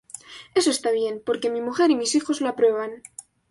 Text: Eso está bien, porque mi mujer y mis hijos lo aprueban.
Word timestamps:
Eso 0.59 0.71
está 0.71 0.89
bien, 0.89 1.21
porque 1.23 1.51
mi 1.51 1.61
mujer 1.61 1.91
y 1.91 1.95
mis 1.95 2.15
hijos 2.15 2.41
lo 2.41 2.49
aprueban. 2.49 3.03